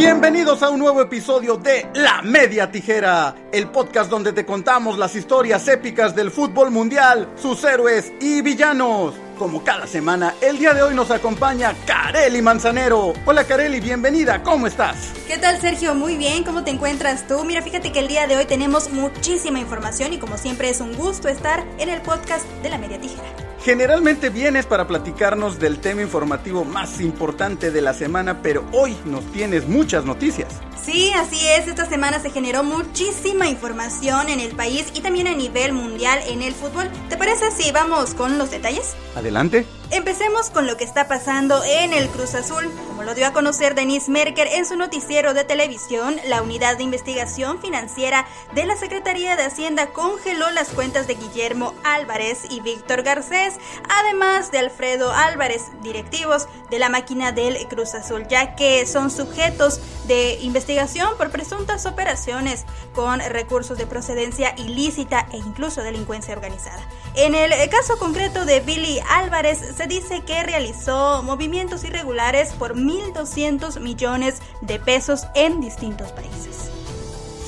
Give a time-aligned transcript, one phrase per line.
[0.00, 5.14] Bienvenidos a un nuevo episodio de La Media Tijera, el podcast donde te contamos las
[5.14, 9.14] historias épicas del fútbol mundial, sus héroes y villanos.
[9.38, 13.12] Como cada semana, el día de hoy nos acompaña Kareli Manzanero.
[13.26, 15.12] Hola Kareli, bienvenida, ¿cómo estás?
[15.26, 15.94] ¿Qué tal Sergio?
[15.94, 17.44] Muy bien, ¿cómo te encuentras tú?
[17.44, 20.94] Mira, fíjate que el día de hoy tenemos muchísima información y como siempre es un
[20.94, 23.39] gusto estar en el podcast de La Media Tijera.
[23.62, 29.22] Generalmente vienes para platicarnos del tema informativo más importante de la semana, pero hoy nos
[29.32, 30.48] tienes muchas noticias.
[30.82, 31.68] Sí, así es.
[31.68, 36.40] Esta semana se generó muchísima información en el país y también a nivel mundial en
[36.40, 36.88] el fútbol.
[37.10, 38.96] ¿Te parece si vamos con los detalles?
[39.14, 39.66] Adelante.
[39.90, 42.64] Empecemos con lo que está pasando en el Cruz Azul.
[43.04, 47.60] Lo dio a conocer Denise Merker en su noticiero de televisión, la unidad de investigación
[47.60, 53.54] financiera de la Secretaría de Hacienda congeló las cuentas de Guillermo Álvarez y Víctor Garcés,
[53.88, 59.80] además de Alfredo Álvarez, directivos de la máquina del Cruz Azul, ya que son sujetos
[60.06, 66.82] de investigación por presuntas operaciones con recursos de procedencia ilícita e incluso delincuencia organizada.
[67.14, 73.80] En el caso concreto de Billy Álvarez, se dice que realizó movimientos irregulares por 1.200
[73.80, 76.70] millones de pesos en distintos países.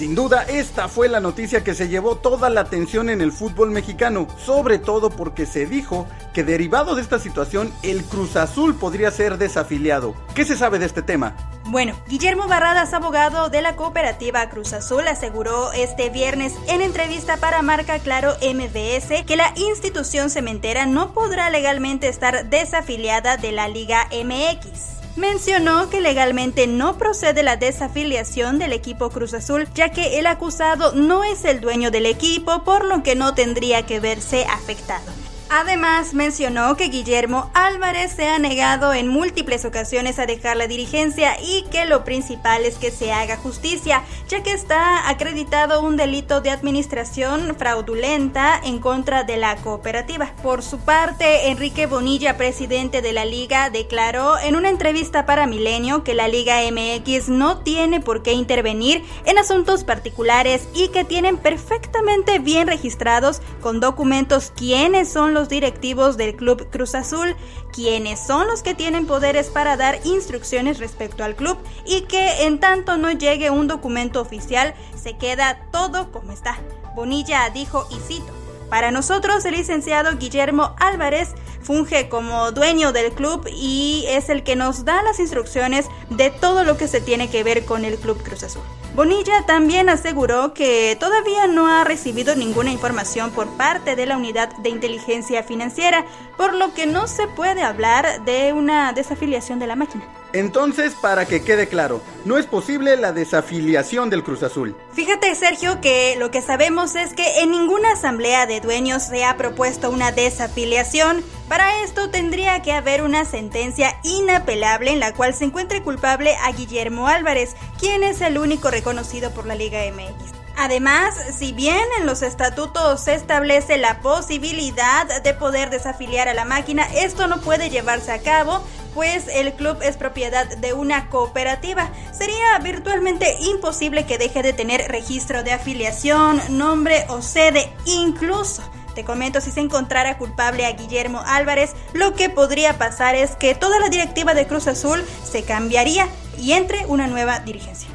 [0.02, 3.70] Sin duda, esta fue la noticia que se llevó toda la atención en el fútbol
[3.70, 9.12] mexicano, sobre todo porque se dijo que derivado de esta situación, el Cruz Azul podría
[9.12, 10.14] ser desafiliado.
[10.34, 11.36] ¿Qué se sabe de este tema?
[11.66, 17.62] Bueno, Guillermo Barradas, abogado de la cooperativa Cruz Azul, aseguró este viernes en entrevista para
[17.62, 24.08] Marca Claro MBS que la institución cementera no podrá legalmente estar desafiliada de la Liga
[24.10, 30.26] MX mencionó que legalmente no procede la desafiliación del equipo Cruz Azul, ya que el
[30.26, 35.21] acusado no es el dueño del equipo, por lo que no tendría que verse afectado.
[35.54, 41.36] Además, mencionó que Guillermo Álvarez se ha negado en múltiples ocasiones a dejar la dirigencia
[41.42, 46.40] y que lo principal es que se haga justicia, ya que está acreditado un delito
[46.40, 50.32] de administración fraudulenta en contra de la cooperativa.
[50.42, 56.02] Por su parte, Enrique Bonilla, presidente de la liga, declaró en una entrevista para Milenio
[56.02, 61.36] que la Liga MX no tiene por qué intervenir en asuntos particulares y que tienen
[61.36, 67.36] perfectamente bien registrados con documentos quiénes son los directivos del Club Cruz Azul,
[67.72, 72.60] quienes son los que tienen poderes para dar instrucciones respecto al club y que en
[72.60, 76.58] tanto no llegue un documento oficial se queda todo como está.
[76.94, 78.32] Bonilla dijo y cito,
[78.70, 81.34] para nosotros el licenciado Guillermo Álvarez
[81.72, 86.64] funge como dueño del club y es el que nos da las instrucciones de todo
[86.64, 88.60] lo que se tiene que ver con el Club Cruz Azul.
[88.94, 94.54] Bonilla también aseguró que todavía no ha recibido ninguna información por parte de la unidad
[94.58, 96.04] de inteligencia financiera,
[96.36, 100.04] por lo que no se puede hablar de una desafiliación de la máquina.
[100.32, 104.76] Entonces, para que quede claro, no es posible la desafiliación del Cruz Azul.
[104.92, 109.36] Fíjate, Sergio, que lo que sabemos es que en ninguna asamblea de dueños se ha
[109.36, 111.22] propuesto una desafiliación.
[111.48, 116.52] Para esto tendría que haber una sentencia inapelable en la cual se encuentre culpable a
[116.52, 120.32] Guillermo Álvarez, quien es el único reconocido por la Liga MX.
[120.56, 126.44] Además, si bien en los estatutos se establece la posibilidad de poder desafiliar a la
[126.44, 128.62] máquina, esto no puede llevarse a cabo
[128.94, 131.90] pues el club es propiedad de una cooperativa.
[132.12, 138.62] Sería virtualmente imposible que deje de tener registro de afiliación, nombre o sede, incluso.
[138.94, 143.54] Te comento, si se encontrara culpable a Guillermo Álvarez, lo que podría pasar es que
[143.54, 146.08] toda la directiva de Cruz Azul se cambiaría
[146.38, 147.88] y entre una nueva dirigencia.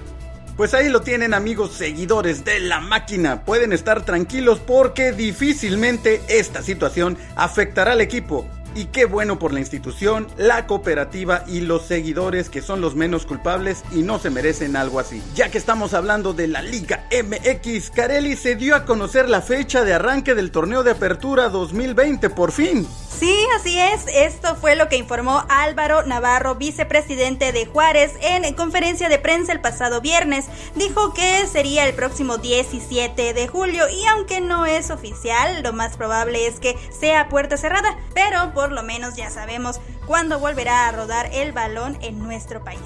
[0.55, 3.45] Pues ahí lo tienen amigos seguidores de la máquina.
[3.45, 8.49] Pueden estar tranquilos porque difícilmente esta situación afectará al equipo.
[8.77, 13.25] Y qué bueno por la institución, la cooperativa y los seguidores que son los menos
[13.25, 15.23] culpables y no se merecen algo así.
[15.33, 19.83] Ya que estamos hablando de la Liga MX, Carelli se dio a conocer la fecha
[19.83, 22.87] de arranque del torneo de apertura 2020 por fin.
[23.19, 24.05] Sí, así es.
[24.13, 29.59] Esto fue lo que informó Álvaro Navarro, vicepresidente de Juárez, en conferencia de prensa el
[29.59, 30.45] pasado viernes.
[30.75, 35.97] Dijo que sería el próximo 17 de julio y aunque no es oficial, lo más
[35.97, 40.91] probable es que sea puerta cerrada, pero por lo menos ya sabemos cuándo volverá a
[40.91, 42.81] rodar el balón en nuestro país.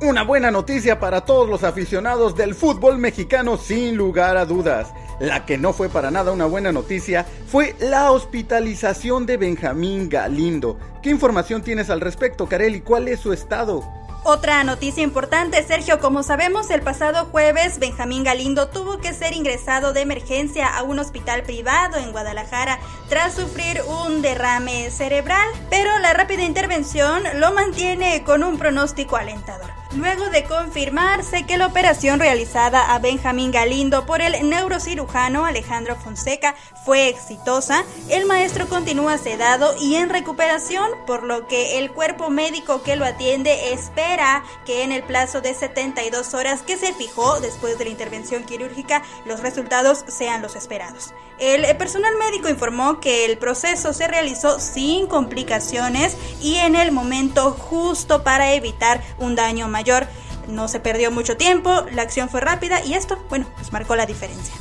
[0.00, 4.92] Una buena noticia para todos los aficionados del fútbol mexicano sin lugar a dudas.
[5.20, 10.78] La que no fue para nada una buena noticia fue la hospitalización de Benjamín Galindo.
[11.02, 12.80] ¿Qué información tienes al respecto, Kareli?
[12.80, 13.82] ¿Cuál es su estado?
[14.24, 19.92] Otra noticia importante, Sergio, como sabemos, el pasado jueves Benjamín Galindo tuvo que ser ingresado
[19.92, 22.78] de emergencia a un hospital privado en Guadalajara
[23.08, 29.77] tras sufrir un derrame cerebral, pero la rápida intervención lo mantiene con un pronóstico alentador.
[29.96, 36.54] Luego de confirmarse que la operación realizada a Benjamín Galindo por el neurocirujano Alejandro Fonseca
[36.84, 42.82] fue exitosa, el maestro continúa sedado y en recuperación, por lo que el cuerpo médico
[42.82, 47.78] que lo atiende espera que en el plazo de 72 horas que se fijó después
[47.78, 51.14] de la intervención quirúrgica los resultados sean los esperados.
[51.38, 57.52] El personal médico informó que el proceso se realizó sin complicaciones y en el momento
[57.52, 60.06] justo para evitar un daño mayor mayor.
[60.48, 64.06] No se perdió mucho tiempo, la acción fue rápida y esto, bueno, pues marcó la
[64.06, 64.54] diferencia.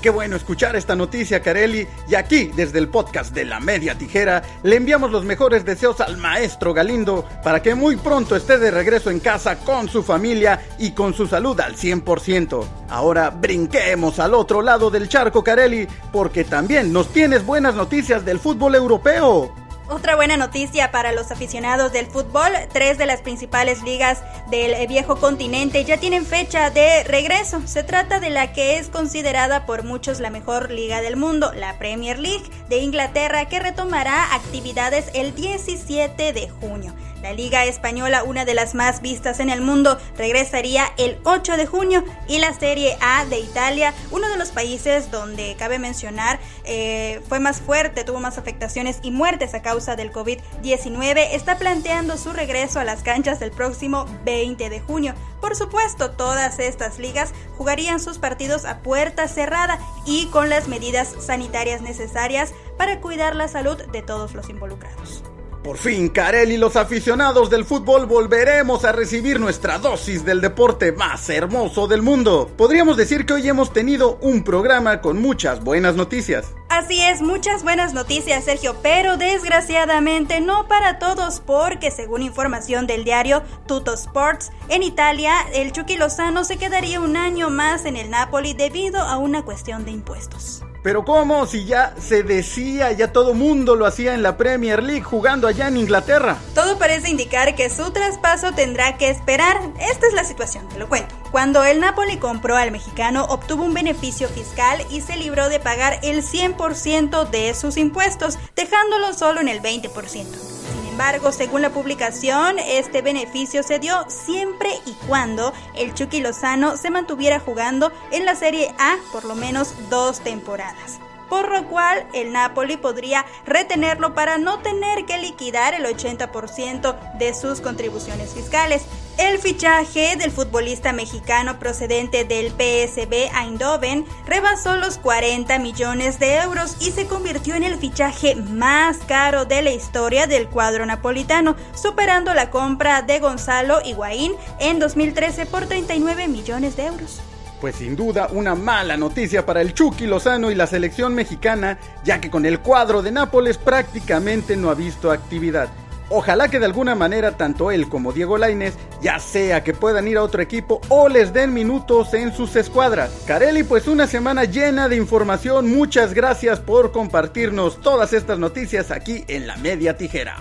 [0.00, 1.86] Qué bueno escuchar esta noticia, Carelli.
[2.08, 6.18] Y aquí, desde el podcast de La Media Tijera, le enviamos los mejores deseos al
[6.18, 10.90] maestro Galindo para que muy pronto esté de regreso en casa con su familia y
[10.92, 12.64] con su salud al 100%.
[12.90, 18.38] Ahora brinquemos al otro lado del charco, Carelli, porque también nos tienes buenas noticias del
[18.38, 19.63] fútbol europeo.
[19.86, 25.16] Otra buena noticia para los aficionados del fútbol, tres de las principales ligas del viejo
[25.16, 27.60] continente ya tienen fecha de regreso.
[27.66, 31.78] Se trata de la que es considerada por muchos la mejor liga del mundo, la
[31.78, 36.94] Premier League de Inglaterra, que retomará actividades el 17 de junio.
[37.24, 41.64] La Liga Española, una de las más vistas en el mundo, regresaría el 8 de
[41.64, 47.22] junio y la Serie A de Italia, uno de los países donde cabe mencionar eh,
[47.26, 52.34] fue más fuerte, tuvo más afectaciones y muertes a causa del COVID-19, está planteando su
[52.34, 55.14] regreso a las canchas del próximo 20 de junio.
[55.40, 61.14] Por supuesto, todas estas ligas jugarían sus partidos a puerta cerrada y con las medidas
[61.20, 65.24] sanitarias necesarias para cuidar la salud de todos los involucrados.
[65.64, 70.92] Por fin, Karel y los aficionados del fútbol volveremos a recibir nuestra dosis del deporte
[70.92, 72.50] más hermoso del mundo.
[72.54, 76.52] Podríamos decir que hoy hemos tenido un programa con muchas buenas noticias.
[76.68, 83.02] Así es, muchas buenas noticias, Sergio, pero desgraciadamente no para todos, porque según información del
[83.02, 88.10] diario Tutto Sports, en Italia, el Chucky Lozano se quedaría un año más en el
[88.10, 90.62] Napoli debido a una cuestión de impuestos.
[90.84, 91.46] Pero ¿cómo?
[91.46, 95.66] Si ya se decía, ya todo mundo lo hacía en la Premier League jugando allá
[95.68, 96.36] en Inglaterra.
[96.54, 99.58] Todo parece indicar que su traspaso tendrá que esperar.
[99.80, 101.14] Esta es la situación, te lo cuento.
[101.30, 106.00] Cuando el Napoli compró al mexicano, obtuvo un beneficio fiscal y se libró de pagar
[106.02, 110.53] el 100% de sus impuestos, dejándolo solo en el 20%
[110.94, 116.88] embargo, según la publicación, este beneficio se dio siempre y cuando el Chucky Lozano se
[116.88, 122.32] mantuviera jugando en la Serie A por lo menos dos temporadas por lo cual el
[122.32, 128.84] Napoli podría retenerlo para no tener que liquidar el 80% de sus contribuciones fiscales.
[129.16, 136.76] El fichaje del futbolista mexicano procedente del PSB Eindhoven rebasó los 40 millones de euros
[136.80, 142.34] y se convirtió en el fichaje más caro de la historia del cuadro napolitano, superando
[142.34, 147.20] la compra de Gonzalo Higuaín en 2013 por 39 millones de euros.
[147.60, 152.20] Pues sin duda una mala noticia para el Chucky Lozano y la selección mexicana, ya
[152.20, 155.68] que con el cuadro de Nápoles prácticamente no ha visto actividad.
[156.10, 160.18] Ojalá que de alguna manera tanto él como Diego Lainez ya sea que puedan ir
[160.18, 163.10] a otro equipo o les den minutos en sus escuadras.
[163.26, 165.70] Carelli, pues una semana llena de información.
[165.70, 170.36] Muchas gracias por compartirnos todas estas noticias aquí en la media tijera.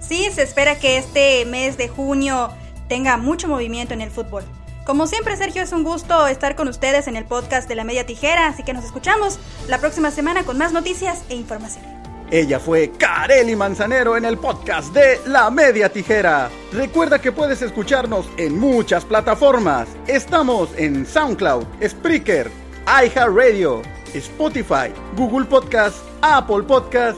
[0.00, 2.50] Sí, se espera que este mes de junio
[2.88, 4.44] tenga mucho movimiento en el fútbol.
[4.84, 8.06] Como siempre, Sergio, es un gusto estar con ustedes en el podcast de la Media
[8.06, 12.05] Tijera, así que nos escuchamos la próxima semana con más noticias e información.
[12.30, 16.50] Ella fue Kareli Manzanero en el podcast de La Media Tijera.
[16.72, 19.86] Recuerda que puedes escucharnos en muchas plataformas.
[20.08, 22.50] Estamos en SoundCloud, Spreaker,
[22.84, 27.16] iHeartRadio, Spotify, Google Podcast, Apple Podcast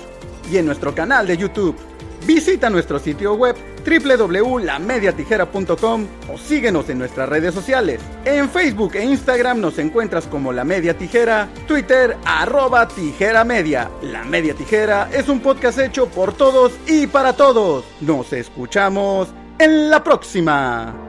[0.53, 1.75] y en nuestro canal de YouTube.
[2.27, 3.57] Visita nuestro sitio web
[3.89, 8.01] www.lamediatijera.com o síguenos en nuestras redes sociales.
[8.25, 13.91] En Facebook e Instagram nos encuentras como La Media Tijera, Twitter arroba Tijera Media.
[14.03, 17.85] La Media Tijera es un podcast hecho por todos y para todos.
[18.01, 19.29] Nos escuchamos
[19.59, 21.08] en la próxima.